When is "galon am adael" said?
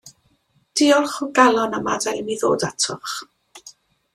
1.39-2.23